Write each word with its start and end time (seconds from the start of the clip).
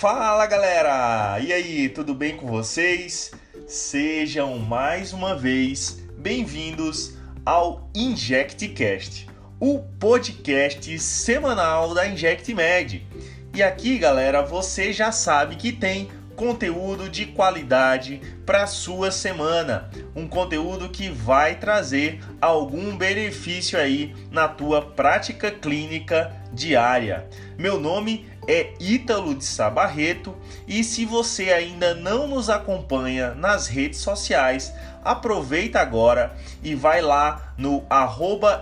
Fala 0.00 0.46
galera! 0.46 1.38
E 1.40 1.52
aí, 1.52 1.86
tudo 1.90 2.14
bem 2.14 2.34
com 2.34 2.46
vocês? 2.46 3.32
Sejam 3.66 4.58
mais 4.58 5.12
uma 5.12 5.36
vez 5.36 6.00
bem-vindos 6.16 7.18
ao 7.44 7.90
InjectCast, 7.94 9.28
o 9.60 9.80
podcast 10.00 10.98
semanal 10.98 11.92
da 11.92 12.06
InjectMed. 12.06 13.06
E 13.54 13.62
aqui, 13.62 13.98
galera, 13.98 14.40
você 14.40 14.90
já 14.90 15.12
sabe 15.12 15.56
que 15.56 15.70
tem 15.70 16.08
conteúdo 16.40 17.10
de 17.10 17.26
qualidade 17.26 18.18
para 18.46 18.66
sua 18.66 19.10
semana, 19.10 19.90
um 20.16 20.26
conteúdo 20.26 20.88
que 20.88 21.10
vai 21.10 21.56
trazer 21.56 22.18
algum 22.40 22.96
benefício 22.96 23.78
aí 23.78 24.14
na 24.30 24.48
tua 24.48 24.80
prática 24.80 25.50
clínica 25.50 26.34
diária. 26.50 27.28
Meu 27.58 27.78
nome 27.78 28.26
é 28.48 28.72
Ítalo 28.80 29.34
de 29.34 29.44
Sabarreto 29.44 30.34
e 30.66 30.82
se 30.82 31.04
você 31.04 31.52
ainda 31.52 31.94
não 31.94 32.26
nos 32.26 32.48
acompanha 32.48 33.34
nas 33.34 33.66
redes 33.66 34.00
sociais, 34.00 34.72
aproveita 35.04 35.80
agora 35.80 36.36
e 36.62 36.74
vai 36.74 37.00
lá 37.00 37.54
no 37.56 37.84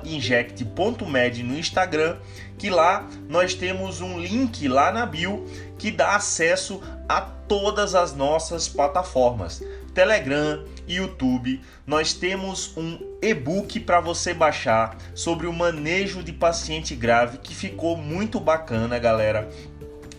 inject.med 0.05 1.43
no 1.43 1.59
Instagram, 1.59 2.17
que 2.59 2.71
lá 2.71 3.07
nós 3.29 3.55
temos 3.55 4.01
um 4.01 4.19
link 4.19 4.67
lá 4.69 4.91
na 4.91 5.07
bio 5.07 5.47
que 5.79 5.91
dá 5.91 6.17
acesso 6.17 6.83
a 7.09 7.21
todas 7.21 7.95
as 7.95 8.15
nossas 8.15 8.69
plataformas. 8.69 9.63
Telegram, 9.95 10.65
YouTube, 10.87 11.61
nós 11.87 12.13
temos 12.13 12.77
um 12.77 12.99
e-book 13.23 13.81
para 13.81 14.01
você 14.01 14.33
baixar 14.33 14.97
sobre 15.15 15.47
o 15.47 15.53
manejo 15.53 16.23
de 16.23 16.33
paciente 16.33 16.95
grave 16.95 17.39
que 17.39 17.55
ficou 17.55 17.97
muito 17.97 18.39
bacana, 18.39 18.99
galera. 18.99 19.49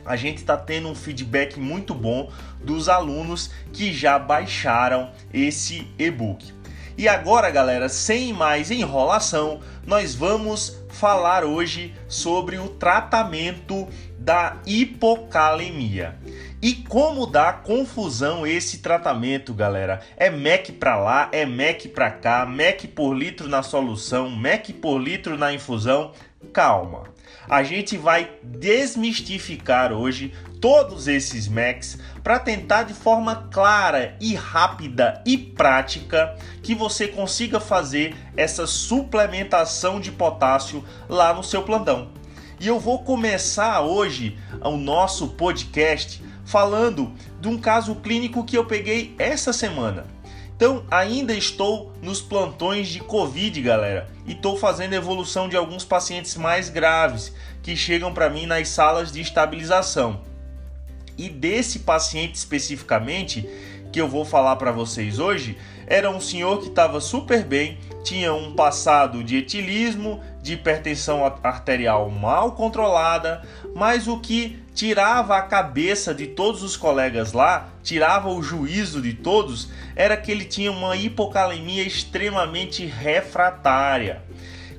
A 0.09 0.15
gente 0.15 0.37
está 0.37 0.57
tendo 0.57 0.87
um 0.89 0.95
feedback 0.95 1.59
muito 1.59 1.93
bom 1.93 2.31
dos 2.63 2.89
alunos 2.89 3.51
que 3.71 3.93
já 3.93 4.17
baixaram 4.17 5.11
esse 5.31 5.87
e-book. 5.99 6.51
E 6.97 7.07
agora, 7.07 7.51
galera, 7.51 7.87
sem 7.87 8.33
mais 8.33 8.71
enrolação, 8.71 9.59
nós 9.85 10.15
vamos 10.15 10.81
falar 10.89 11.45
hoje 11.45 11.93
sobre 12.07 12.57
o 12.57 12.69
tratamento 12.69 13.87
da 14.17 14.57
hipocalemia. 14.65 16.17
E 16.59 16.73
como 16.73 17.27
dá 17.27 17.53
confusão 17.53 18.47
esse 18.47 18.79
tratamento, 18.79 19.53
galera? 19.53 20.01
É 20.17 20.31
MEC 20.31 20.71
para 20.71 20.97
lá, 20.97 21.29
é 21.31 21.45
MEC 21.45 21.87
para 21.87 22.09
cá, 22.09 22.47
MEC 22.47 22.87
por 22.87 23.13
litro 23.13 23.47
na 23.47 23.61
solução, 23.61 24.27
MEC 24.27 24.73
por 24.73 24.97
litro 24.97 25.37
na 25.37 25.53
infusão. 25.53 26.13
Calma. 26.51 27.03
A 27.49 27.63
gente 27.63 27.97
vai 27.97 28.29
desmistificar 28.43 29.91
hoje 29.91 30.31
todos 30.61 31.07
esses 31.07 31.47
MECs 31.47 31.97
para 32.23 32.37
tentar 32.37 32.83
de 32.83 32.93
forma 32.93 33.47
clara 33.51 34.15
e 34.21 34.35
rápida 34.35 35.23
e 35.25 35.35
prática 35.35 36.37
que 36.61 36.75
você 36.75 37.07
consiga 37.07 37.59
fazer 37.59 38.15
essa 38.37 38.67
suplementação 38.67 39.99
de 39.99 40.11
potássio 40.11 40.85
lá 41.09 41.33
no 41.33 41.43
seu 41.43 41.63
plantão. 41.63 42.09
E 42.59 42.67
eu 42.67 42.79
vou 42.79 43.03
começar 43.03 43.81
hoje 43.81 44.37
o 44.61 44.77
nosso 44.77 45.29
podcast 45.29 46.23
falando 46.45 47.11
de 47.41 47.47
um 47.47 47.57
caso 47.57 47.95
clínico 47.95 48.45
que 48.45 48.59
eu 48.59 48.65
peguei 48.65 49.15
essa 49.17 49.51
semana. 49.51 50.05
Então, 50.59 50.83
ainda 50.91 51.33
estou 51.33 51.93
nos 52.01 52.21
plantões 52.21 52.89
de 52.89 52.99
Covid, 52.99 53.61
galera, 53.61 54.09
e 54.25 54.33
estou 54.33 54.57
fazendo 54.57 54.91
evolução 54.91 55.47
de 55.47 55.55
alguns 55.55 55.85
pacientes 55.85 56.35
mais 56.35 56.67
graves 56.67 57.33
que 57.63 57.77
chegam 57.77 58.13
para 58.13 58.29
mim 58.29 58.45
nas 58.45 58.67
salas 58.67 59.09
de 59.09 59.21
estabilização. 59.21 60.19
E 61.17 61.29
desse 61.29 61.79
paciente 61.79 62.35
especificamente 62.35 63.47
que 63.89 64.01
eu 64.01 64.09
vou 64.09 64.25
falar 64.25 64.57
para 64.57 64.73
vocês 64.73 65.17
hoje, 65.17 65.57
era 65.87 66.11
um 66.11 66.19
senhor 66.19 66.59
que 66.59 66.67
estava 66.67 66.99
super 66.99 67.45
bem, 67.45 67.77
tinha 68.03 68.33
um 68.33 68.53
passado 68.53 69.23
de 69.23 69.37
etilismo, 69.37 70.19
de 70.41 70.55
hipertensão 70.55 71.23
arterial 71.41 72.09
mal 72.09 72.51
controlada, 72.51 73.47
mas 73.73 74.09
o 74.09 74.19
que 74.19 74.59
tirava 74.79 75.35
a 75.35 75.41
cabeça 75.41 76.15
de 76.15 76.25
todos 76.25 76.63
os 76.63 76.77
colegas 76.77 77.33
lá, 77.33 77.67
tirava 77.83 78.29
o 78.29 78.41
juízo 78.41 79.01
de 79.01 79.11
todos, 79.11 79.67
era 79.93 80.15
que 80.15 80.31
ele 80.31 80.45
tinha 80.45 80.71
uma 80.71 80.95
hipocalemia 80.95 81.83
extremamente 81.83 82.85
refratária. 82.85 84.23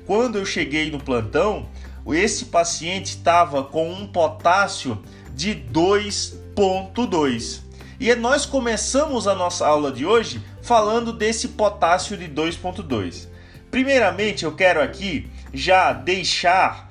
Quando 0.07 0.39
eu 0.39 0.45
cheguei 0.45 0.89
no 0.89 0.97
plantão, 0.97 1.69
esse 2.07 2.45
paciente 2.45 3.09
estava 3.09 3.63
com 3.63 3.91
um 3.91 4.07
potássio 4.07 4.99
de 5.35 5.53
2.2. 5.71 7.61
E 7.99 8.15
nós 8.15 8.43
começamos 8.43 9.27
a 9.27 9.35
nossa 9.35 9.67
aula 9.67 9.91
de 9.91 10.03
hoje 10.03 10.41
falando 10.63 11.13
desse 11.13 11.49
potássio 11.49 12.17
de 12.17 12.27
2.2. 12.27 13.27
Primeiramente, 13.69 14.45
eu 14.45 14.55
quero 14.55 14.81
aqui 14.81 15.29
já 15.53 15.93
deixar 15.93 16.90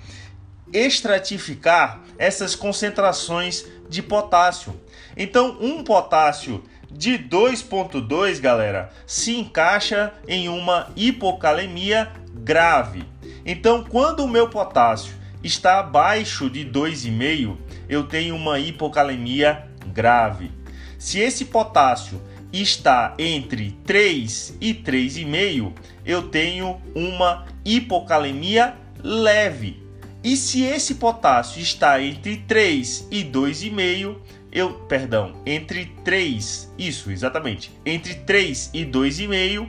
estratificar 0.72 2.02
essas 2.18 2.54
concentrações 2.54 3.64
de 3.88 4.02
potássio. 4.02 4.74
Então, 5.16 5.56
um 5.60 5.82
potássio 5.82 6.62
de 6.90 7.18
2.2, 7.18 8.40
galera, 8.40 8.90
se 9.06 9.36
encaixa 9.36 10.12
em 10.26 10.48
uma 10.48 10.90
hipocalemia 10.96 12.10
grave. 12.34 13.04
Então, 13.44 13.84
quando 13.84 14.24
o 14.24 14.28
meu 14.28 14.48
potássio 14.48 15.14
está 15.42 15.78
abaixo 15.78 16.50
de 16.50 16.64
2,5, 16.64 17.56
eu 17.88 18.04
tenho 18.04 18.36
uma 18.36 18.58
hipocalemia 18.58 19.66
grave. 19.86 20.50
Se 20.98 21.18
esse 21.18 21.46
potássio 21.46 22.20
está 22.52 23.14
entre 23.18 23.72
3 23.84 24.56
e 24.60 24.74
3,5, 24.74 25.72
eu 26.04 26.28
tenho 26.28 26.80
uma 26.94 27.46
hipocalemia 27.64 28.74
leve. 29.02 29.82
E 30.22 30.36
se 30.36 30.62
esse 30.62 30.96
potássio 30.96 31.62
está 31.62 32.02
entre 32.02 32.36
3 32.36 33.08
e 33.10 33.24
2,5, 33.24 34.16
eu, 34.52 34.74
perdão, 34.88 35.32
entre 35.46 35.86
3, 36.04 36.74
isso, 36.78 37.10
exatamente, 37.10 37.72
entre 37.86 38.14
3 38.14 38.70
e 38.74 38.84
2,5, 38.84 39.68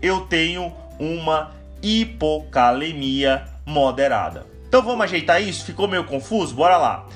eu 0.00 0.20
tenho 0.22 0.72
uma 0.98 1.52
hipocalemia 1.82 3.46
moderada. 3.64 4.46
Então 4.66 4.82
vamos 4.82 5.04
ajeitar 5.04 5.42
isso? 5.42 5.64
Ficou 5.64 5.86
meio 5.86 6.04
confuso? 6.04 6.54
Bora 6.54 6.76
lá. 6.76 7.06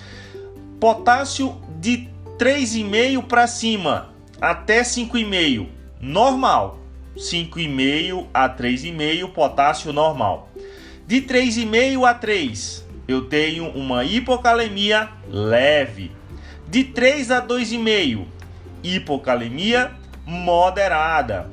Potássio 0.78 1.60
de 1.80 2.08
3,5 2.38 3.24
para 3.24 3.46
cima 3.46 4.10
até 4.40 4.82
5,5, 4.82 5.66
normal. 6.00 6.78
5,5 7.16 8.26
a 8.34 8.48
3,5, 8.48 9.32
potássio 9.32 9.92
normal. 9.92 10.50
De 11.06 11.22
3,5 11.22 12.04
a 12.04 12.14
3, 12.14 12.84
eu 13.06 13.26
tenho 13.26 13.68
uma 13.68 14.04
hipocalemia 14.04 15.08
leve. 15.28 16.10
De 16.68 16.82
3 16.82 17.30
a 17.30 17.40
2,5, 17.40 18.24
hipocalemia 18.82 19.92
moderada. 20.26 21.48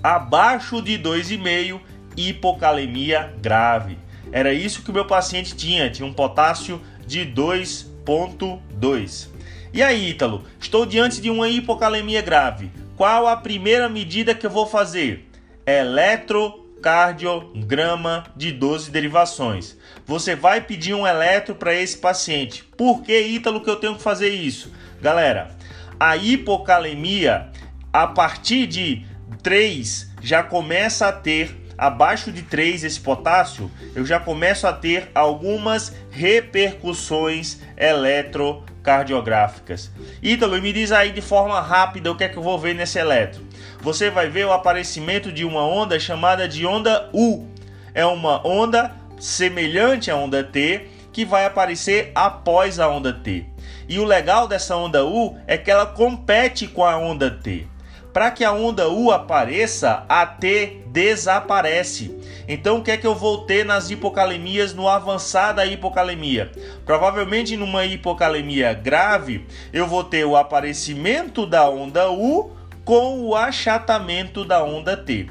Abaixo 0.00 0.80
de 0.80 0.96
2,5, 0.96 1.80
hipocalemia 2.16 3.34
grave. 3.42 3.98
Era 4.30 4.52
isso 4.52 4.84
que 4.84 4.92
o 4.92 4.94
meu 4.94 5.06
paciente 5.06 5.56
tinha, 5.56 5.90
tinha 5.90 6.06
um 6.06 6.12
potássio 6.12 6.80
de 7.04 7.26
2,2. 7.26 9.28
E 9.72 9.82
aí, 9.82 10.10
Ítalo, 10.10 10.44
estou 10.60 10.86
diante 10.86 11.20
de 11.20 11.30
uma 11.30 11.48
hipocalemia 11.48 12.22
grave. 12.22 12.70
Qual 12.96 13.26
a 13.26 13.36
primeira 13.36 13.88
medida 13.88 14.36
que 14.36 14.46
eu 14.46 14.50
vou 14.50 14.68
fazer? 14.68 15.28
Eletro 15.66 16.57
cardiograma 16.82 18.24
de 18.36 18.52
12 18.52 18.90
derivações. 18.90 19.76
Você 20.06 20.34
vai 20.34 20.60
pedir 20.60 20.92
um 20.94 21.06
eletro 21.06 21.54
para 21.54 21.74
esse 21.74 21.96
paciente. 21.98 22.64
Por 22.76 23.02
que, 23.02 23.18
Ítalo, 23.20 23.62
que 23.62 23.70
eu 23.70 23.76
tenho 23.76 23.94
que 23.96 24.02
fazer 24.02 24.30
isso? 24.30 24.72
Galera, 25.00 25.56
a 25.98 26.16
hipocalemia, 26.16 27.50
a 27.92 28.06
partir 28.06 28.66
de 28.66 29.04
3, 29.42 30.12
já 30.22 30.42
começa 30.42 31.08
a 31.08 31.12
ter, 31.12 31.56
abaixo 31.76 32.32
de 32.32 32.42
3 32.42 32.84
esse 32.84 33.00
potássio, 33.00 33.70
eu 33.94 34.04
já 34.04 34.20
começo 34.20 34.66
a 34.66 34.72
ter 34.72 35.10
algumas 35.14 35.94
repercussões 36.10 37.58
eletrocardiográficas. 37.76 39.90
Ítalo, 40.22 40.60
me 40.60 40.72
diz 40.72 40.92
aí 40.92 41.12
de 41.12 41.20
forma 41.20 41.60
rápida 41.60 42.10
o 42.10 42.16
que 42.16 42.24
é 42.24 42.28
que 42.28 42.36
eu 42.36 42.42
vou 42.42 42.58
ver 42.58 42.74
nesse 42.74 42.98
eletro 42.98 43.47
você 43.88 44.10
vai 44.10 44.28
ver 44.28 44.44
o 44.44 44.52
aparecimento 44.52 45.32
de 45.32 45.46
uma 45.46 45.66
onda 45.66 45.98
chamada 45.98 46.46
de 46.46 46.66
onda 46.66 47.08
U. 47.10 47.46
É 47.94 48.04
uma 48.04 48.46
onda 48.46 48.94
semelhante 49.18 50.10
à 50.10 50.16
onda 50.16 50.44
T 50.44 50.88
que 51.10 51.24
vai 51.24 51.46
aparecer 51.46 52.12
após 52.14 52.78
a 52.78 52.86
onda 52.86 53.14
T. 53.14 53.46
E 53.88 53.98
o 53.98 54.04
legal 54.04 54.46
dessa 54.46 54.76
onda 54.76 55.06
U 55.06 55.38
é 55.46 55.56
que 55.56 55.70
ela 55.70 55.86
compete 55.86 56.66
com 56.68 56.84
a 56.84 56.98
onda 56.98 57.30
T. 57.30 57.66
Para 58.12 58.30
que 58.30 58.44
a 58.44 58.52
onda 58.52 58.90
U 58.90 59.10
apareça, 59.10 60.04
a 60.06 60.26
T 60.26 60.82
desaparece. 60.88 62.14
Então, 62.46 62.78
o 62.78 62.82
que 62.82 62.90
é 62.90 62.96
que 62.98 63.06
eu 63.06 63.14
vou 63.14 63.46
ter 63.46 63.64
nas 63.64 63.88
hipocalemias 63.88 64.74
no 64.74 64.86
avançar 64.86 65.52
da 65.52 65.64
hipocalemia? 65.64 66.52
Provavelmente 66.84 67.56
numa 67.56 67.86
hipocalemia 67.86 68.74
grave, 68.74 69.46
eu 69.72 69.86
vou 69.86 70.04
ter 70.04 70.26
o 70.26 70.36
aparecimento 70.36 71.46
da 71.46 71.70
onda 71.70 72.10
U 72.10 72.57
com 72.88 73.20
o 73.20 73.36
achatamento 73.36 74.44
da 74.46 74.64
onda 74.64 74.96
T. 74.96 75.28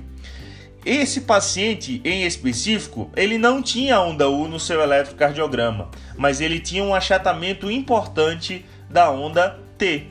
Esse 0.86 1.22
paciente 1.22 2.00
em 2.06 2.24
específico, 2.24 3.10
ele 3.16 3.40
não 3.40 3.64
tinha 3.64 4.00
onda 4.00 4.30
U 4.30 4.48
no 4.48 4.60
seu 4.60 4.80
eletrocardiograma, 4.80 5.90
mas 6.16 6.40
ele 6.40 6.60
tinha 6.60 6.84
um 6.84 6.94
achatamento 6.94 7.72
importante 7.72 8.64
da 8.88 9.10
onda 9.10 9.60
T. 9.76 10.06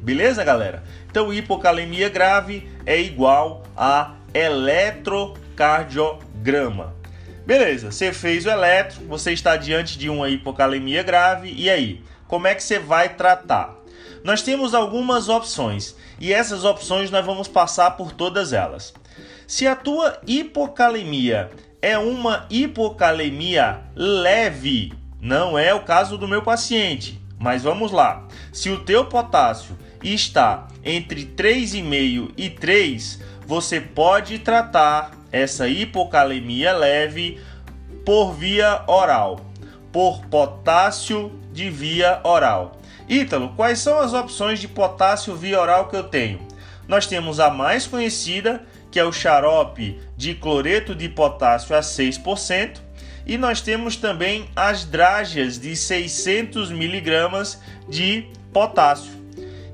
Beleza, 0.00 0.44
galera? 0.44 0.84
Então, 1.10 1.34
hipocalemia 1.34 2.08
grave 2.08 2.70
é 2.86 3.00
igual 3.00 3.64
a 3.76 4.14
eletrocardiograma. 4.32 6.94
Beleza, 7.44 7.90
você 7.90 8.12
fez 8.12 8.46
o 8.46 8.50
eletro, 8.50 9.00
você 9.08 9.32
está 9.32 9.56
diante 9.56 9.98
de 9.98 10.08
uma 10.08 10.30
hipocalemia 10.30 11.02
grave, 11.02 11.52
e 11.56 11.68
aí? 11.68 12.04
Como 12.28 12.46
é 12.46 12.54
que 12.54 12.62
você 12.62 12.78
vai 12.78 13.08
tratar? 13.08 13.77
Nós 14.24 14.42
temos 14.42 14.74
algumas 14.74 15.28
opções 15.28 15.94
e 16.20 16.32
essas 16.32 16.64
opções 16.64 17.10
nós 17.10 17.24
vamos 17.24 17.48
passar 17.48 17.92
por 17.92 18.12
todas 18.12 18.52
elas. 18.52 18.92
Se 19.46 19.66
a 19.66 19.74
tua 19.74 20.18
hipocalemia 20.26 21.50
é 21.80 21.96
uma 21.96 22.46
hipocalemia 22.50 23.80
leve, 23.94 24.92
não 25.20 25.58
é 25.58 25.72
o 25.72 25.84
caso 25.84 26.18
do 26.18 26.28
meu 26.28 26.42
paciente, 26.42 27.20
mas 27.38 27.62
vamos 27.62 27.92
lá. 27.92 28.26
Se 28.52 28.70
o 28.70 28.84
teu 28.84 29.06
potássio 29.06 29.78
está 30.02 30.68
entre 30.84 31.24
3,5 31.24 32.32
e 32.36 32.50
3, 32.50 33.20
você 33.46 33.80
pode 33.80 34.38
tratar 34.40 35.12
essa 35.30 35.68
hipocalemia 35.68 36.72
leve 36.72 37.40
por 38.04 38.32
via 38.32 38.82
oral, 38.86 39.40
por 39.92 40.24
potássio 40.26 41.32
de 41.52 41.70
via 41.70 42.20
oral. 42.24 42.77
Ítalo, 43.08 43.54
quais 43.56 43.78
são 43.78 43.98
as 43.98 44.12
opções 44.12 44.60
de 44.60 44.68
potássio 44.68 45.34
via 45.34 45.60
oral 45.60 45.88
que 45.88 45.96
eu 45.96 46.04
tenho? 46.04 46.46
Nós 46.86 47.06
temos 47.06 47.40
a 47.40 47.48
mais 47.48 47.86
conhecida, 47.86 48.62
que 48.90 49.00
é 49.00 49.04
o 49.04 49.12
xarope 49.12 49.98
de 50.16 50.34
cloreto 50.34 50.94
de 50.94 51.08
potássio 51.08 51.74
a 51.74 51.80
6%, 51.80 52.80
e 53.26 53.38
nós 53.38 53.60
temos 53.60 53.96
também 53.96 54.48
as 54.54 54.84
drágeas 54.84 55.58
de 55.58 55.74
600 55.74 56.70
miligramas 56.70 57.60
de 57.88 58.26
potássio. 58.52 59.12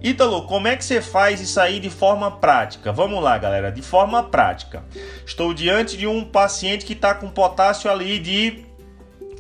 Ítalo, 0.02 0.42
como 0.42 0.68
é 0.68 0.76
que 0.76 0.84
você 0.84 1.00
faz 1.00 1.40
isso 1.40 1.58
aí 1.58 1.80
de 1.80 1.88
forma 1.88 2.30
prática? 2.30 2.92
Vamos 2.92 3.22
lá, 3.22 3.38
galera, 3.38 3.72
de 3.72 3.80
forma 3.80 4.22
prática. 4.22 4.84
Estou 5.24 5.54
diante 5.54 5.96
de 5.96 6.06
um 6.06 6.24
paciente 6.24 6.84
que 6.84 6.92
está 6.92 7.14
com 7.14 7.28
potássio 7.30 7.90
ali 7.90 8.18
de 8.18 8.64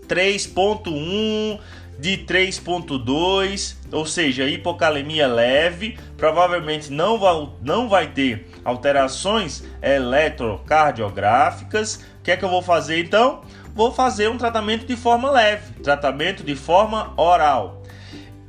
3,1, 0.08 1.60
de 1.98 2.18
3,2, 2.18 3.76
ou 3.92 4.04
seja, 4.04 4.46
hipocalemia 4.46 5.26
leve, 5.26 5.98
provavelmente 6.16 6.92
não 6.92 7.18
vai, 7.18 7.48
não 7.62 7.88
vai 7.88 8.08
ter 8.08 8.50
alterações 8.64 9.64
eletrocardiográficas. 9.82 12.04
O 12.18 12.22
que 12.22 12.30
é 12.30 12.36
que 12.36 12.44
eu 12.44 12.50
vou 12.50 12.62
fazer 12.62 13.00
então? 13.00 13.42
Vou 13.74 13.92
fazer 13.92 14.28
um 14.28 14.38
tratamento 14.38 14.86
de 14.86 14.96
forma 14.96 15.30
leve, 15.30 15.72
tratamento 15.82 16.44
de 16.44 16.54
forma 16.54 17.12
oral. 17.16 17.82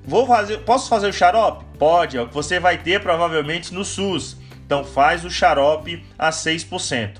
Vou 0.03 0.27
fazer, 0.27 0.59
posso 0.59 0.88
fazer 0.88 1.07
o 1.07 1.13
xarope? 1.13 1.65
Pode, 1.80 2.15
é 2.15 2.21
o 2.21 2.27
que 2.27 2.33
você 2.33 2.59
vai 2.59 2.77
ter 2.77 3.01
provavelmente 3.01 3.74
no 3.74 3.83
SUS. 3.83 4.38
Então 4.65 4.83
faz 4.83 5.25
o 5.25 5.30
xarope 5.30 6.03
a 6.18 6.30
6%. 6.30 7.18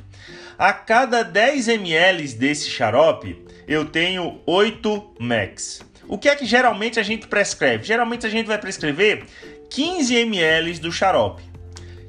A 0.58 0.72
cada 0.72 1.24
10 1.24 1.68
ml 1.68 2.28
desse 2.34 2.70
xarope, 2.70 3.46
eu 3.68 3.86
tenho 3.86 4.40
8 4.46 5.16
max. 5.20 5.82
O 6.08 6.18
que 6.18 6.30
é 6.30 6.36
que 6.36 6.46
geralmente 6.46 7.00
a 7.00 7.04
gente 7.04 7.28
prescreve? 7.28 7.84
Geralmente 7.84 8.26
a 8.26 8.30
gente 8.30 8.46
vai 8.46 8.58
prescrever 8.58 9.26
15 9.70 10.16
ml 10.16 10.80
do 10.80 10.92
xarope. 10.92 11.44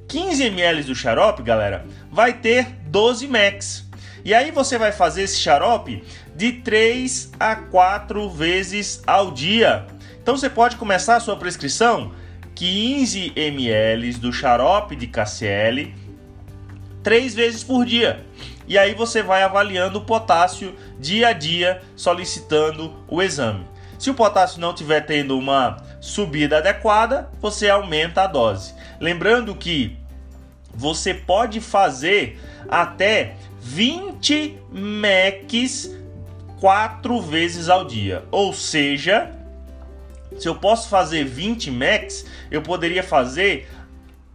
15 0.09 0.45
ml 0.45 0.83
do 0.85 0.95
xarope, 0.95 1.43
galera, 1.43 1.85
vai 2.11 2.33
ter 2.33 2.67
12 2.87 3.27
max. 3.27 3.87
E 4.25 4.35
aí 4.35 4.51
você 4.51 4.77
vai 4.77 4.93
fazer 4.93 5.23
esse 5.23 5.39
xarope 5.39 6.03
de 6.35 6.53
3 6.53 7.33
a 7.39 7.57
4 7.57 8.29
vezes 8.31 9.03
ao 9.07 9.31
dia. 9.31 9.87
Então 10.21 10.37
você 10.37 10.51
pode 10.51 10.77
começar 10.77 11.17
a 11.17 11.21
sua 11.21 11.37
prescrição 11.37 12.13
15 12.55 13.33
ml 13.37 14.15
do 14.15 14.33
xarope 14.33 14.97
de 14.97 15.07
KCL 15.07 15.95
3 17.03 17.35
vezes 17.35 17.63
por 17.63 17.87
dia. 17.87 18.27
E 18.67 18.77
aí 18.77 18.95
você 18.95 19.23
vai 19.23 19.45
avaliando 19.45 19.99
o 20.01 20.05
potássio 20.05 20.75
dia 20.99 21.29
a 21.29 21.33
dia, 21.33 21.81
solicitando 21.95 22.93
o 23.07 23.23
exame. 23.23 23.65
Se 23.99 24.11
o 24.11 24.15
potássio 24.15 24.61
não 24.61 24.71
estiver 24.71 25.01
tendo 25.01 25.39
uma 25.39 25.77
subida 26.01 26.59
adequada, 26.59 27.31
você 27.41 27.69
aumenta 27.69 28.23
a 28.23 28.27
dose. 28.27 28.75
Lembrando 29.01 29.55
que 29.55 29.97
você 30.75 31.15
pode 31.15 31.61
fazer 31.61 32.41
até 32.69 33.35
20 33.61 34.59
MECs 34.71 35.91
quatro 36.61 37.21
vezes 37.21 37.69
ao 37.69 37.85
dia. 37.85 38.25
Ou 38.31 38.53
seja, 38.53 39.31
se 40.39 40.49
eu 40.49 40.55
posso 40.55 40.89
fazer 40.89 41.25
20 41.25 41.71
MECs, 41.71 42.27
eu 42.51 42.61
poderia 42.61 43.03
fazer 43.03 43.69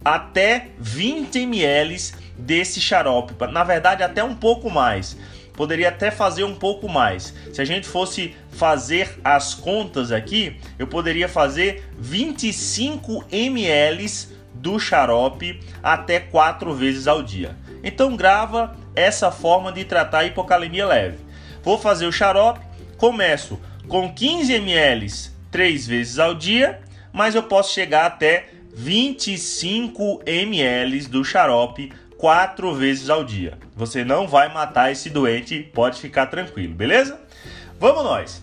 até 0.04 0.68
20 0.78 1.38
ml 1.38 2.12
desse 2.36 2.80
xarope. 2.80 3.34
Na 3.52 3.62
verdade, 3.62 4.02
até 4.02 4.22
um 4.22 4.34
pouco 4.34 4.68
mais 4.68 5.16
poderia 5.54 5.88
até 5.88 6.10
fazer 6.10 6.44
um 6.44 6.54
pouco 6.54 6.88
mais. 6.88 7.34
Se 7.52 7.60
a 7.60 7.64
gente 7.64 7.86
fosse 7.86 8.34
fazer 8.50 9.18
as 9.24 9.54
contas 9.54 10.12
aqui, 10.12 10.56
eu 10.78 10.86
poderia 10.86 11.28
fazer 11.28 11.84
25 11.98 13.24
ml 13.30 14.06
do 14.54 14.78
xarope 14.78 15.60
até 15.82 16.20
quatro 16.20 16.74
vezes 16.74 17.06
ao 17.06 17.22
dia. 17.22 17.56
Então 17.82 18.16
grava 18.16 18.76
essa 18.94 19.30
forma 19.30 19.72
de 19.72 19.84
tratar 19.84 20.20
a 20.20 20.24
hipocalemia 20.24 20.86
leve. 20.86 21.18
Vou 21.62 21.78
fazer 21.78 22.06
o 22.06 22.12
xarope, 22.12 22.60
começo 22.96 23.58
com 23.88 24.12
15 24.12 24.52
ml 24.54 25.06
três 25.50 25.86
vezes 25.86 26.18
ao 26.18 26.34
dia, 26.34 26.80
mas 27.12 27.34
eu 27.34 27.42
posso 27.42 27.74
chegar 27.74 28.06
até 28.06 28.48
25 28.74 30.22
ml 30.24 31.06
do 31.06 31.24
xarope 31.24 31.92
quatro 32.22 32.72
vezes 32.72 33.10
ao 33.10 33.24
dia. 33.24 33.58
Você 33.74 34.04
não 34.04 34.28
vai 34.28 34.48
matar 34.48 34.92
esse 34.92 35.10
doente, 35.10 35.60
pode 35.74 36.00
ficar 36.00 36.26
tranquilo, 36.26 36.72
beleza? 36.72 37.20
Vamos 37.80 38.04
nós. 38.04 38.40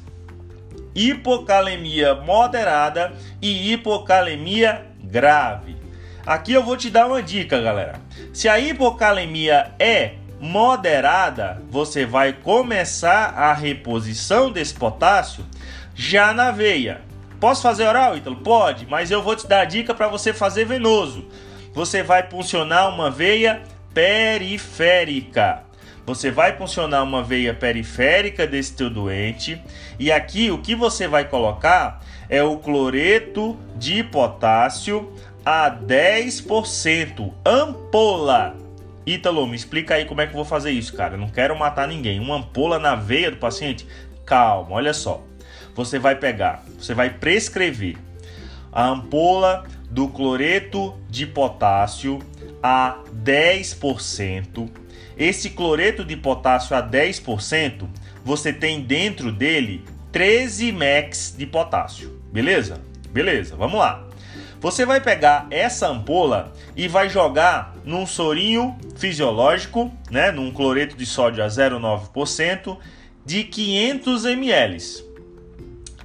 Hipocalemia 0.94 2.14
moderada 2.14 3.14
e 3.42 3.72
hipocalemia 3.72 4.86
grave. 5.02 5.78
Aqui 6.26 6.52
eu 6.52 6.62
vou 6.62 6.76
te 6.76 6.90
dar 6.90 7.08
uma 7.08 7.24
dica, 7.24 7.62
galera. 7.62 7.94
Se 8.34 8.50
a 8.50 8.60
hipocalemia 8.60 9.72
é 9.80 10.16
moderada, 10.42 11.62
você 11.70 12.06
vai 12.06 12.34
começar 12.34 13.34
a 13.34 13.54
reposição 13.54 14.52
desse 14.52 14.74
potássio 14.74 15.46
já 15.96 16.34
na 16.34 16.52
veia. 16.52 17.00
Posso 17.40 17.62
fazer 17.62 17.88
oral, 17.88 18.18
Ítalo? 18.18 18.36
Pode, 18.36 18.86
mas 18.88 19.10
eu 19.10 19.24
vou 19.24 19.38
te 19.38 19.48
dar 19.48 19.62
a 19.62 19.66
dica 19.66 19.94
para 19.94 20.10
você 20.10 20.34
fazer 20.34 20.66
venoso 20.66 21.30
você 21.74 22.04
vai 22.04 22.24
funcionar 22.24 22.90
uma 22.90 23.10
veia 23.10 23.62
periférica. 24.00 25.64
Você 26.06 26.32
vai 26.32 26.56
funcionar 26.56 27.04
uma 27.04 27.22
veia 27.22 27.54
periférica 27.54 28.48
desse 28.48 28.74
teu 28.74 28.90
doente 28.90 29.62
e 30.00 30.10
aqui 30.10 30.50
o 30.50 30.60
que 30.60 30.74
você 30.74 31.06
vai 31.06 31.26
colocar 31.26 32.02
é 32.30 32.42
o 32.42 32.56
cloreto 32.56 33.60
de 33.76 34.02
potássio 34.02 35.14
a 35.46 35.70
10%, 35.70 37.34
ampola. 37.46 38.56
Ítalo, 39.06 39.46
me 39.46 39.58
explica 39.58 39.96
aí 39.96 40.06
como 40.06 40.22
é 40.22 40.26
que 40.26 40.32
eu 40.32 40.38
vou 40.38 40.46
fazer 40.46 40.72
isso, 40.72 40.94
cara. 40.94 41.16
Eu 41.16 41.20
não 41.20 41.30
quero 41.30 41.60
matar 41.60 41.86
ninguém. 41.86 42.22
Uma 42.22 42.38
ampola 42.38 42.80
na 42.80 42.96
veia 42.96 43.30
do 43.30 43.38
paciente? 43.38 43.86
Calma, 44.26 44.76
olha 44.76 44.94
só. 44.94 45.22
Você 45.76 46.00
vai 46.00 46.16
pegar, 46.16 46.64
você 46.80 46.94
vai 46.94 47.10
prescrever 47.10 47.98
a 48.72 48.88
ampola 48.88 49.66
do 49.92 50.08
cloreto 50.08 50.96
de 51.10 51.26
potássio 51.26 52.20
a 52.62 53.00
10%. 53.24 54.70
Esse 55.18 55.50
cloreto 55.50 56.06
de 56.06 56.16
potássio 56.16 56.76
a 56.76 56.82
10%, 56.82 57.88
você 58.24 58.54
tem 58.54 58.82
dentro 58.82 59.32
dele 59.32 59.84
13 60.12 60.72
max 60.72 61.36
de 61.38 61.46
potássio. 61.46 62.20
Beleza? 62.32 62.82
Beleza, 63.12 63.56
vamos 63.56 63.80
lá. 63.80 64.08
Você 64.62 64.86
vai 64.86 65.00
pegar 65.00 65.48
essa 65.50 65.88
ampola 65.88 66.54
e 66.76 66.88
vai 66.88 67.10
jogar 67.10 67.76
num 67.86 68.06
sorinho 68.06 68.78
fisiológico, 68.98 69.92
né, 70.12 70.32
num 70.32 70.52
cloreto 70.52 70.98
de 70.98 71.06
sódio 71.06 71.44
a 71.44 71.48
0,9% 71.48 72.78
de 73.26 73.46
500 73.46 74.26
ml. 74.26 74.78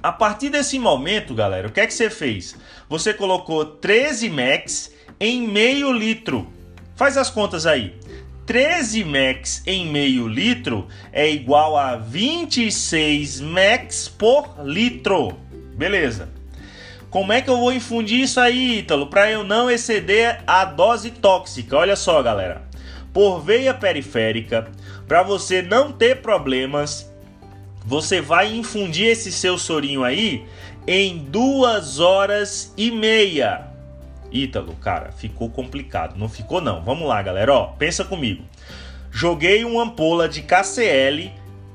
A 0.01 0.11
partir 0.11 0.49
desse 0.49 0.79
momento, 0.79 1.33
galera, 1.33 1.67
o 1.67 1.71
que 1.71 1.81
é 1.81 1.87
que 1.87 1.93
você 1.93 2.09
fez? 2.09 2.55
Você 2.87 3.13
colocou 3.13 3.65
13 3.65 4.29
max 4.29 4.94
em 5.19 5.47
meio 5.47 5.91
litro. 5.91 6.47
Faz 6.95 7.17
as 7.17 7.29
contas 7.29 7.65
aí. 7.65 7.95
13 8.45 9.03
max 9.03 9.63
em 9.65 9.87
meio 9.87 10.27
litro 10.27 10.87
é 11.11 11.29
igual 11.29 11.75
a 11.75 11.95
26 11.95 13.41
max 13.41 14.07
por 14.07 14.55
litro. 14.63 15.35
Beleza. 15.75 16.29
Como 17.09 17.33
é 17.33 17.41
que 17.41 17.49
eu 17.49 17.57
vou 17.57 17.71
infundir 17.71 18.19
isso 18.19 18.39
aí, 18.39 18.79
Ítalo, 18.79 19.07
para 19.07 19.31
eu 19.31 19.43
não 19.43 19.71
exceder 19.71 20.43
a 20.45 20.65
dose 20.65 21.11
tóxica? 21.11 21.77
Olha 21.77 21.95
só, 21.95 22.21
galera. 22.21 22.63
Por 23.13 23.39
veia 23.39 23.73
periférica, 23.73 24.69
para 25.07 25.23
você 25.23 25.61
não 25.61 25.91
ter 25.91 26.21
problemas, 26.21 27.09
você 27.85 28.19
vai 28.19 28.53
infundir 28.53 29.07
esse 29.07 29.31
seu 29.31 29.57
sorinho 29.57 30.03
aí 30.03 30.45
em 30.85 31.17
duas 31.17 31.99
horas 31.99 32.73
e 32.75 32.91
meia. 32.91 33.74
Ítalo, 34.35 34.75
cara, 34.75 35.11
ficou 35.13 35.49
complicado. 35.49 36.17
Não 36.17 36.27
ficou 36.27 36.59
não. 36.59 36.83
Vamos 36.83 37.07
lá, 37.07 37.21
galera. 37.21 37.53
Ó, 37.53 37.67
pensa 37.67 38.03
comigo. 38.03 38.43
Joguei 39.09 39.63
uma 39.63 39.83
ampola 39.83 40.27
de 40.27 40.41
KCL 40.41 41.31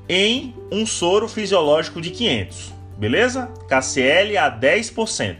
em 0.07 0.53
um 0.71 0.85
soro 0.85 1.27
fisiológico 1.27 1.99
de 1.99 2.11
500. 2.11 2.73
Beleza? 2.97 3.47
KCL 3.67 4.37
a 4.37 4.51
10%. 4.51 5.37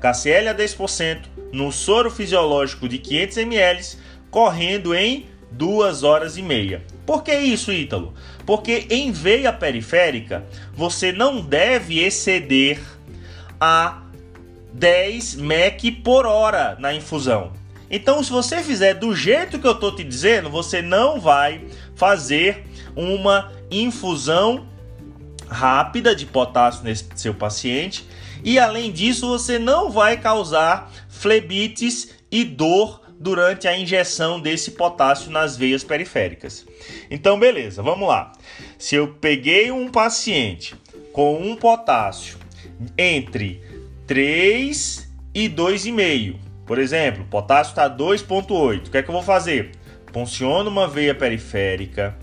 KCL 0.00 0.48
a 0.48 0.54
10% 0.54 1.20
no 1.50 1.72
soro 1.72 2.10
fisiológico 2.10 2.88
de 2.88 2.98
500 2.98 3.36
ml, 3.38 3.96
correndo 4.30 4.94
em 4.94 5.26
2 5.52 6.02
horas 6.02 6.36
e 6.36 6.42
meia. 6.42 6.82
Por 7.06 7.22
que 7.24 7.34
isso, 7.34 7.72
Ítalo? 7.72 8.14
Porque 8.44 8.86
em 8.90 9.10
veia 9.10 9.52
periférica 9.52 10.44
você 10.74 11.10
não 11.10 11.40
deve 11.40 12.00
exceder 12.00 12.80
a 13.58 13.99
10 14.72 15.36
mEq 15.36 15.90
por 16.02 16.26
hora 16.26 16.76
na 16.78 16.94
infusão. 16.94 17.52
Então, 17.90 18.22
se 18.22 18.30
você 18.30 18.62
fizer 18.62 18.94
do 18.94 19.14
jeito 19.16 19.58
que 19.58 19.66
eu 19.66 19.72
estou 19.72 19.94
te 19.94 20.04
dizendo, 20.04 20.48
você 20.48 20.80
não 20.80 21.20
vai 21.20 21.64
fazer 21.96 22.64
uma 22.94 23.52
infusão 23.70 24.66
rápida 25.48 26.14
de 26.14 26.24
potássio 26.24 26.84
nesse 26.84 27.04
seu 27.16 27.34
paciente 27.34 28.06
e 28.44 28.58
além 28.58 28.92
disso 28.92 29.28
você 29.28 29.58
não 29.58 29.90
vai 29.90 30.16
causar 30.16 30.92
flebites 31.08 32.14
e 32.30 32.44
dor 32.44 33.00
durante 33.18 33.68
a 33.68 33.76
injeção 33.76 34.40
desse 34.40 34.70
potássio 34.70 35.30
nas 35.30 35.56
veias 35.56 35.84
periféricas. 35.84 36.64
Então, 37.10 37.38
beleza, 37.38 37.82
vamos 37.82 38.08
lá. 38.08 38.32
Se 38.78 38.94
eu 38.94 39.08
peguei 39.20 39.70
um 39.70 39.90
paciente 39.90 40.74
com 41.12 41.36
um 41.36 41.54
potássio 41.54 42.38
entre 42.96 43.62
3 44.10 45.08
e 45.32 45.48
2,5. 45.48 46.34
Por 46.66 46.80
exemplo, 46.80 47.24
potássio 47.30 47.70
está 47.70 47.88
2,8. 47.88 48.88
O 48.88 48.90
que 48.90 48.98
é 48.98 49.02
que 49.04 49.08
eu 49.08 49.12
vou 49.12 49.22
fazer? 49.22 49.70
Punciono 50.12 50.68
uma 50.68 50.88
veia 50.88 51.14
periférica, 51.14 52.16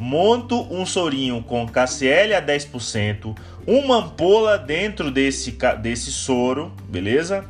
monto 0.00 0.62
um 0.74 0.86
sorinho 0.86 1.42
com 1.42 1.66
KCl 1.66 2.32
a 2.34 2.40
10%, 2.40 3.36
uma 3.66 3.96
ampola 3.96 4.56
dentro 4.56 5.10
desse, 5.10 5.58
desse 5.82 6.10
soro, 6.10 6.72
beleza? 6.88 7.44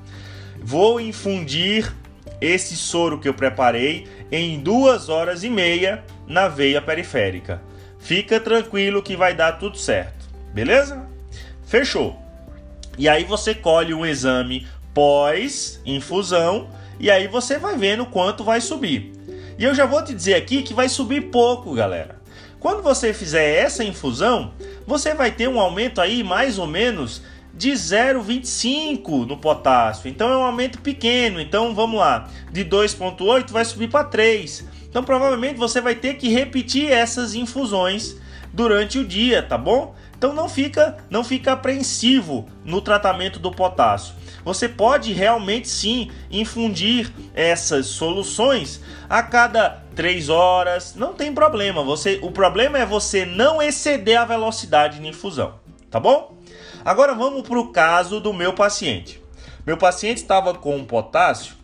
Vou 0.61 1.01
infundir 1.01 1.95
esse 2.41 2.77
soro 2.77 3.21
que 3.21 3.29
eu 3.29 3.35
preparei 3.35 4.09
em 4.33 4.59
duas 4.59 5.09
horas 5.09 5.45
e 5.45 5.49
meia 5.49 6.03
na 6.27 6.49
veia 6.49 6.83
periférica. 6.83 7.63
Fica 8.01 8.41
tranquilo 8.41 9.05
que 9.05 9.17
vai 9.17 9.37
dar 9.37 9.53
tudo 9.53 9.79
certo, 9.79 10.29
beleza? 10.53 11.07
Fechou. 11.65 12.24
E 12.97 13.09
aí 13.09 13.25
você 13.25 13.55
colhe 13.55 13.93
um 13.93 14.07
exame 14.07 14.67
pós 14.93 15.81
infusão 15.85 16.69
e 16.99 17.11
aí 17.11 17.27
você 17.27 17.59
vai 17.59 17.77
vendo 17.77 18.07
quanto 18.07 18.45
vai 18.45 18.61
subir. 18.61 19.13
E 19.59 19.65
eu 19.65 19.75
já 19.75 19.87
vou 19.87 20.03
te 20.03 20.15
dizer 20.15 20.35
aqui 20.35 20.63
que 20.63 20.75
vai 20.75 20.89
subir 20.89 21.31
pouco, 21.31 21.75
galera. 21.75 22.23
Quando 22.59 22.83
você 22.83 23.13
fizer 23.13 23.57
essa 23.59 23.85
infusão, 23.85 24.55
você 24.87 25.15
vai 25.15 25.31
ter 25.31 25.49
um 25.49 25.61
aumento 25.61 26.01
aí 26.01 26.25
mais 26.25 26.59
ou 26.59 26.67
menos 26.67 27.23
de 27.53 27.71
0,25 27.71 29.27
no 29.27 29.37
potássio. 29.37 30.09
Então 30.09 30.33
é 30.33 30.37
um 30.37 30.45
aumento 30.45 30.81
pequeno. 30.81 31.41
Então 31.41 31.75
vamos 31.75 32.01
lá, 32.01 32.29
de 32.51 32.65
2,8 32.65 33.51
vai 33.51 33.65
subir 33.65 33.89
para 33.89 34.05
3. 34.05 34.65
Então 34.95 35.03
provavelmente 35.03 35.59
você 35.59 35.81
vai 35.81 35.97
ter 35.97 36.15
que 36.15 36.29
repetir 36.29 36.89
essas 36.89 37.35
infusões 37.35 38.15
durante 38.53 38.97
o 38.97 39.05
dia, 39.05 39.43
tá 39.43 39.59
bom? 39.59 39.93
Então 40.17 40.33
não 40.33 40.49
fica, 40.49 40.99
não 41.11 41.25
fica 41.25 41.51
apreensivo 41.51 42.49
no 42.65 42.81
tratamento 42.81 43.41
do 43.41 43.51
potássio. 43.51 44.15
Você 44.45 44.69
pode 44.69 45.13
realmente 45.13 45.67
sim 45.67 46.13
infundir 46.31 47.13
essas 47.35 47.87
soluções 47.87 48.81
a 49.11 49.21
cada 49.21 49.83
3 49.97 50.29
horas, 50.29 50.95
não 50.95 51.13
tem 51.13 51.35
problema. 51.35 51.83
Você, 51.83 52.21
o 52.23 52.31
problema 52.31 52.79
é 52.79 52.87
você 52.87 53.27
não 53.27 53.61
exceder 53.61 54.21
a 54.21 54.25
velocidade 54.25 55.01
de 55.01 55.09
infusão, 55.09 55.55
tá 55.91 55.99
bom? 55.99 56.39
Agora 56.85 57.15
vamos 57.15 57.43
para 57.43 57.59
o 57.59 57.73
caso 57.73 58.21
do 58.21 58.33
meu 58.33 58.53
paciente. 58.53 59.21
Meu 59.67 59.77
paciente 59.77 60.19
estava 60.19 60.55
com 60.55 60.77
um 60.77 60.85
potássio 60.85 61.57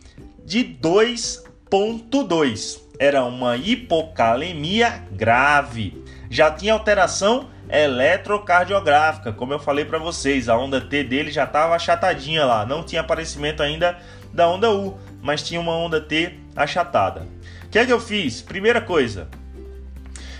de 0.44 0.64
2.2. 0.64 2.89
Era 3.00 3.24
uma 3.24 3.56
hipocalemia 3.56 5.02
grave. 5.10 6.04
Já 6.28 6.50
tinha 6.50 6.74
alteração 6.74 7.48
eletrocardiográfica, 7.70 9.32
como 9.32 9.54
eu 9.54 9.58
falei 9.58 9.86
para 9.86 9.98
vocês, 9.98 10.50
a 10.50 10.58
onda 10.58 10.82
T 10.82 11.02
dele 11.04 11.30
já 11.30 11.44
estava 11.44 11.74
achatadinha 11.74 12.44
lá, 12.44 12.66
não 12.66 12.82
tinha 12.82 13.00
aparecimento 13.00 13.62
ainda 13.62 13.98
da 14.34 14.46
onda 14.46 14.70
U, 14.70 14.98
mas 15.22 15.42
tinha 15.42 15.58
uma 15.58 15.74
onda 15.74 15.98
T 15.98 16.38
achatada. 16.54 17.26
O 17.64 17.68
que 17.70 17.78
é 17.78 17.86
que 17.86 17.92
eu 17.92 18.00
fiz? 18.00 18.42
Primeira 18.42 18.82
coisa, 18.82 19.28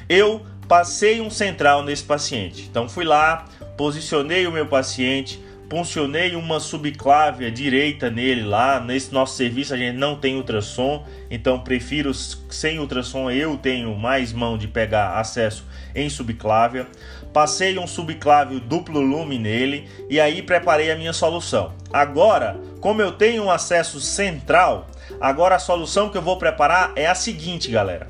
eu 0.06 0.44
passei 0.68 1.18
um 1.18 1.30
central 1.30 1.82
nesse 1.82 2.04
paciente. 2.04 2.68
Então 2.70 2.90
fui 2.90 3.06
lá, 3.06 3.46
posicionei 3.74 4.46
o 4.46 4.52
meu 4.52 4.66
paciente, 4.66 5.42
puncionei 5.70 6.34
uma 6.34 6.58
subclávia 6.58 7.48
direita 7.48 8.10
nele 8.10 8.42
lá. 8.42 8.80
Nesse 8.80 9.14
nosso 9.14 9.36
serviço 9.36 9.72
a 9.72 9.76
gente 9.76 9.96
não 9.96 10.16
tem 10.16 10.36
ultrassom, 10.36 11.06
então 11.30 11.60
prefiro 11.60 12.12
sem 12.12 12.80
ultrassom. 12.80 13.30
Eu 13.30 13.56
tenho 13.56 13.94
mais 13.96 14.32
mão 14.32 14.58
de 14.58 14.66
pegar 14.66 15.16
acesso 15.16 15.64
em 15.94 16.10
subclávia. 16.10 16.88
Passei 17.32 17.78
um 17.78 17.86
subclávio 17.86 18.58
duplo 18.58 19.00
lume 19.00 19.38
nele 19.38 19.88
e 20.10 20.20
aí 20.20 20.42
preparei 20.42 20.90
a 20.90 20.96
minha 20.96 21.12
solução. 21.12 21.72
Agora, 21.92 22.60
como 22.80 23.00
eu 23.00 23.12
tenho 23.12 23.44
um 23.44 23.50
acesso 23.50 24.00
central, 24.00 24.88
agora 25.20 25.54
a 25.54 25.60
solução 25.60 26.08
que 26.08 26.18
eu 26.18 26.22
vou 26.22 26.36
preparar 26.36 26.92
é 26.96 27.06
a 27.06 27.14
seguinte, 27.14 27.70
galera. 27.70 28.08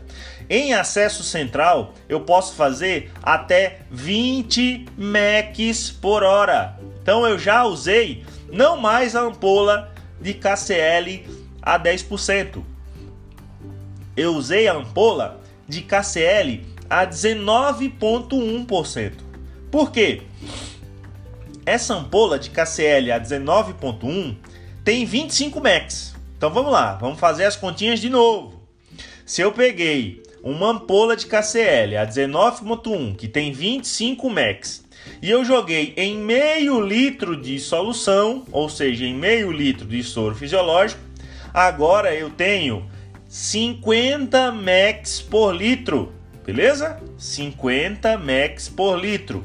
Em 0.53 0.75
acesso 0.75 1.23
central, 1.23 1.95
eu 2.09 2.23
posso 2.23 2.55
fazer 2.55 3.13
até 3.23 3.83
20 3.89 4.85
mecs 4.99 5.93
por 5.93 6.25
hora. 6.25 6.77
Então 7.01 7.25
eu 7.25 7.39
já 7.39 7.65
usei 7.65 8.25
não 8.51 8.77
mais 8.77 9.15
a 9.15 9.21
ampola 9.21 9.95
de 10.21 10.35
KCl 10.35 11.25
a 11.63 11.79
10%. 11.79 12.65
Eu 14.17 14.35
usei 14.35 14.67
a 14.67 14.75
ampola 14.75 15.41
de 15.69 15.83
KCL 15.83 16.67
a 16.91 17.07
19,1%. 17.07 19.13
Por 19.71 19.93
quê? 19.93 20.23
Essa 21.65 21.95
ampola 21.95 22.41
de 22.41 22.51
KCl 22.51 23.13
a 23.13 23.21
19,1 23.21 24.35
tem 24.85 25.07
25 25.07 25.61
max. 25.61 26.17
Então 26.37 26.51
vamos 26.51 26.73
lá, 26.73 26.95
vamos 26.95 27.21
fazer 27.21 27.45
as 27.45 27.55
continhas 27.55 28.01
de 28.01 28.11
novo. 28.11 28.59
Se 29.25 29.43
eu 29.43 29.53
peguei 29.53 30.29
uma 30.43 30.71
ampola 30.71 31.17
de 31.17 31.27
KCl 31.27 31.97
a 31.97 32.07
19,1 32.07 33.17
que 33.17 33.29
tem 33.29 33.53
25 33.53 34.29
max 34.31 34.85
e 35.23 35.31
eu 35.31 35.45
joguei 35.45 35.93
em 35.97 36.17
meio 36.17 36.81
litro 36.81 37.37
de 37.37 37.59
solução, 37.59 38.45
ou 38.51 38.69
seja, 38.69 39.05
em 39.05 39.15
meio 39.15 39.51
litro 39.53 39.87
de 39.87 40.03
soro 40.03 40.35
fisiológico, 40.35 41.01
agora 41.53 42.15
eu 42.15 42.31
tenho 42.31 42.89
50 43.29 44.51
max 44.53 45.21
por 45.21 45.55
litro, 45.55 46.13
beleza? 46.45 47.01
50 47.19 48.19
max 48.19 48.69
por 48.69 48.99
litro. 48.99 49.45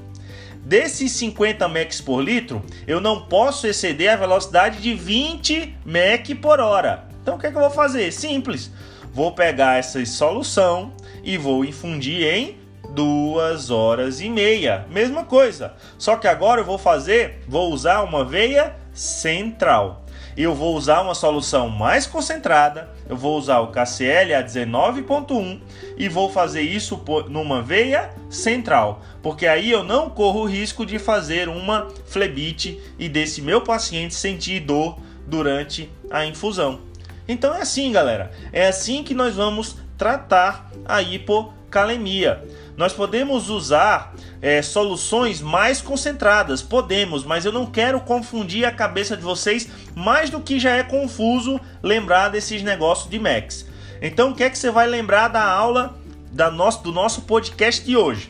Desses 0.64 1.12
50 1.12 1.68
max 1.68 2.02
por 2.02 2.22
litro, 2.22 2.64
eu 2.88 3.00
não 3.00 3.26
posso 3.28 3.68
exceder 3.68 4.12
a 4.12 4.16
velocidade 4.16 4.82
de 4.82 4.94
20 4.96 5.76
mac 5.86 6.28
por 6.42 6.60
hora. 6.60 7.08
Então 7.22 7.36
o 7.36 7.40
que, 7.40 7.48
é 7.48 7.52
que 7.52 7.58
eu 7.58 7.62
vou 7.62 7.70
fazer? 7.70 8.12
Simples. 8.12 8.72
Vou 9.16 9.32
pegar 9.32 9.80
essa 9.80 10.06
solução 10.06 10.92
e 11.24 11.38
vou 11.38 11.64
infundir 11.64 12.22
em 12.22 12.58
duas 12.90 13.72
horas 13.72 14.20
e 14.20 14.30
meia. 14.30 14.86
Mesma 14.90 15.24
coisa. 15.24 15.74
Só 15.98 16.18
que 16.18 16.28
agora 16.28 16.60
eu 16.60 16.66
vou 16.66 16.78
fazer, 16.78 17.42
vou 17.48 17.72
usar 17.72 18.02
uma 18.02 18.26
veia 18.26 18.76
central. 18.94 20.04
Eu 20.36 20.54
vou 20.54 20.76
usar 20.76 21.00
uma 21.00 21.16
solução 21.16 21.70
mais 21.70 22.06
concentrada. 22.06 22.90
Eu 23.08 23.16
vou 23.16 23.38
usar 23.38 23.62
o 23.62 23.68
KCl 23.68 24.34
a 24.34 24.44
19.1 24.44 25.62
e 25.96 26.10
vou 26.10 26.30
fazer 26.30 26.64
isso 26.64 27.02
numa 27.30 27.62
veia 27.62 28.10
central, 28.30 29.02
porque 29.24 29.48
aí 29.48 29.72
eu 29.72 29.82
não 29.82 30.10
corro 30.10 30.42
o 30.42 30.46
risco 30.46 30.86
de 30.86 31.00
fazer 31.00 31.48
uma 31.48 31.88
flebite 32.06 32.82
e 33.00 33.08
desse 33.08 33.42
meu 33.42 33.62
paciente 33.62 34.14
sentir 34.14 34.60
dor 34.60 34.98
durante 35.26 35.90
a 36.12 36.26
infusão. 36.26 36.82
Então 37.28 37.54
é 37.54 37.62
assim, 37.62 37.92
galera. 37.92 38.32
É 38.52 38.68
assim 38.68 39.04
que 39.04 39.14
nós 39.14 39.36
vamos 39.36 39.78
tratar 39.98 40.72
a 40.86 41.02
hipocalemia. 41.02 42.44
Nós 42.78 42.94
podemos 42.94 43.50
usar 43.50 44.14
é, 44.42 44.62
soluções 44.62 45.42
mais 45.42 45.82
concentradas, 45.82 46.62
podemos, 46.62 47.24
mas 47.24 47.46
eu 47.46 47.52
não 47.52 47.66
quero 47.66 48.02
confundir 48.02 48.66
a 48.66 48.72
cabeça 48.72 49.16
de 49.16 49.24
vocês 49.24 49.70
mais 49.96 50.30
do 50.30 50.42
que 50.42 50.60
já 50.60 50.72
é 50.72 50.84
confuso 50.84 51.60
lembrar 51.82 52.30
desses 52.30 52.62
negócios 52.62 53.10
de 53.10 53.18
Max. 53.18 53.66
Então, 54.02 54.32
o 54.32 54.36
que 54.36 54.44
é 54.44 54.50
que 54.50 54.58
você 54.58 54.70
vai 54.70 54.88
lembrar 54.88 55.30
da 55.30 55.44
aula 55.44 55.98
da 56.32 56.52
nosso, 56.52 56.84
do 56.84 56.92
nosso 56.92 57.22
podcast 57.22 57.84
de 57.86 57.96
hoje? 57.96 58.30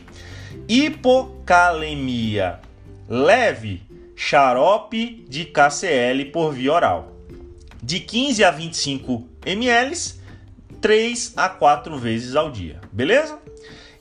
Hipocalemia 0.70 2.60
leve, 3.08 3.84
xarope 4.16 5.26
de 5.30 5.46
KCl 5.46 6.26
por 6.32 6.54
via 6.54 6.74
oral. 6.74 7.15
De 7.86 8.00
15 8.00 8.44
a 8.44 8.50
25 8.50 9.30
ml, 9.46 9.96
3 10.82 11.34
a 11.38 11.48
4 11.48 11.96
vezes 12.00 12.36
ao 12.36 12.50
dia, 12.50 12.82
beleza? 12.92 13.38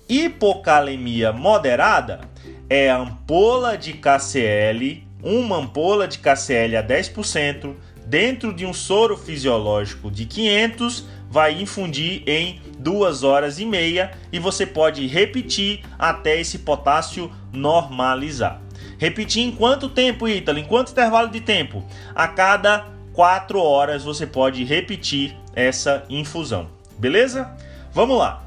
Hipocalemia 0.08 1.34
moderada 1.34 2.22
é 2.70 2.90
ampola 2.90 3.76
de 3.76 3.92
KCl, 3.92 5.02
uma 5.22 5.58
ampola 5.58 6.08
de 6.08 6.18
KCl 6.18 6.78
a 6.78 6.82
10%, 6.82 7.74
dentro 8.06 8.54
de 8.54 8.64
um 8.64 8.72
soro 8.72 9.18
fisiológico 9.18 10.10
de 10.10 10.24
500, 10.24 11.04
vai 11.28 11.60
infundir 11.60 12.22
em 12.26 12.62
2 12.78 13.22
horas 13.22 13.58
e 13.58 13.66
meia 13.66 14.12
e 14.32 14.38
você 14.38 14.64
pode 14.64 15.06
repetir 15.06 15.84
até 15.98 16.40
esse 16.40 16.60
potássio 16.60 17.30
normalizar. 17.52 18.62
Repetir 18.96 19.42
em 19.42 19.52
quanto 19.52 19.90
tempo, 19.90 20.26
Ítalo? 20.26 20.58
Em 20.58 20.64
quanto 20.64 20.92
intervalo 20.92 21.28
de 21.28 21.42
tempo? 21.42 21.84
A 22.14 22.26
cada 22.26 22.93
4 23.14 23.58
horas 23.58 24.04
você 24.04 24.26
pode 24.26 24.62
repetir 24.64 25.34
essa 25.54 26.04
infusão. 26.10 26.68
Beleza? 26.98 27.50
Vamos 27.92 28.18
lá. 28.18 28.44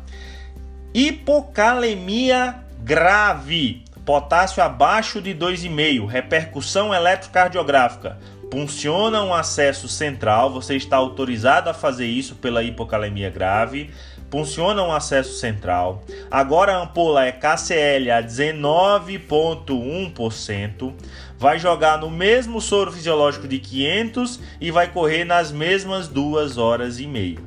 Hipocalemia 0.93 2.57
grave, 2.79 3.83
potássio 4.05 4.61
abaixo 4.61 5.19
de 5.21 5.33
2,5, 5.33 6.05
repercussão 6.05 6.93
eletrocardiográfica. 6.93 8.19
Funciona 8.51 9.23
um 9.23 9.33
acesso 9.33 9.87
central, 9.89 10.49
você 10.49 10.75
está 10.75 10.95
autorizado 10.95 11.69
a 11.69 11.73
fazer 11.73 12.05
isso 12.05 12.35
pela 12.35 12.63
hipocalemia 12.63 13.29
grave. 13.29 13.89
Funciona 14.29 14.83
um 14.83 14.93
acesso 14.93 15.39
central. 15.39 16.03
Agora 16.31 16.73
a 16.73 16.83
ampola 16.83 17.25
é 17.25 17.31
KCl 17.31 18.11
a 18.11 18.21
19,1%. 18.21 20.93
Vai 21.39 21.59
jogar 21.59 21.99
no 21.99 22.09
mesmo 22.09 22.59
soro 22.59 22.91
fisiológico 22.91 23.47
de 23.47 23.59
500 23.59 24.39
e 24.59 24.71
vai 24.71 24.91
correr 24.91 25.23
nas 25.23 25.51
mesmas 25.51 26.07
duas 26.07 26.57
horas 26.57 26.99
e 26.99 27.05
meia. 27.05 27.37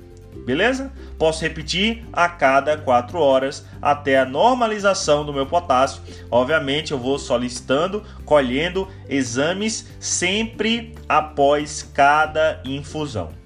Beleza? 0.47 0.93
Posso 1.19 1.43
repetir 1.43 2.05
a 2.13 2.29
cada 2.29 2.77
4 2.77 3.19
horas 3.19 3.67
até 3.83 4.19
a 4.19 4.25
normalização 4.25 5.25
do 5.25 5.33
meu 5.33 5.45
potássio. 5.45 6.03
Obviamente, 6.31 6.93
eu 6.93 6.99
vou 6.99 7.19
solicitando, 7.19 8.05
colhendo 8.25 8.89
exames 9.09 9.89
sempre 9.99 10.95
após 11.09 11.83
cada 11.93 12.63
infusão. 12.65 13.40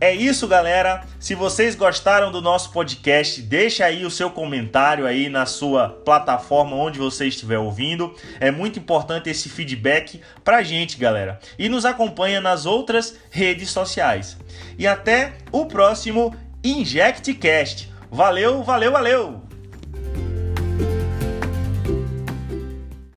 É 0.00 0.14
isso, 0.14 0.48
galera. 0.48 1.04
Se 1.18 1.34
vocês 1.34 1.74
gostaram 1.74 2.32
do 2.32 2.40
nosso 2.40 2.72
podcast, 2.72 3.42
deixa 3.42 3.84
aí 3.84 4.02
o 4.06 4.10
seu 4.10 4.30
comentário 4.30 5.06
aí 5.06 5.28
na 5.28 5.44
sua 5.44 5.90
plataforma 5.90 6.74
onde 6.74 6.98
você 6.98 7.26
estiver 7.26 7.58
ouvindo. 7.58 8.14
É 8.40 8.50
muito 8.50 8.78
importante 8.78 9.28
esse 9.28 9.50
feedback 9.50 10.22
pra 10.42 10.62
gente, 10.62 10.96
galera. 10.96 11.38
E 11.58 11.68
nos 11.68 11.84
acompanha 11.84 12.40
nas 12.40 12.64
outras 12.64 13.18
redes 13.30 13.70
sociais. 13.70 14.38
E 14.78 14.86
até 14.86 15.34
o 15.52 15.66
próximo 15.66 16.34
InjectCast. 16.64 17.92
Valeu, 18.10 18.62
valeu, 18.62 18.92
valeu! 18.92 19.49